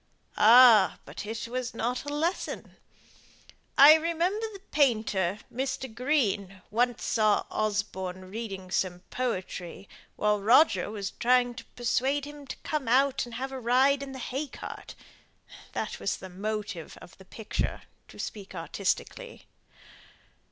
[0.37, 0.97] "Ah!
[1.05, 2.75] but it was not a lesson.
[3.77, 5.93] I remember the painter, Mr.
[5.93, 12.55] Green, once saw Osborne reading some poetry, while Roger was trying to persuade him to
[12.63, 14.95] come out and have a ride in the hay cart
[15.73, 19.45] that was the 'motive' of the picture, to speak artistically.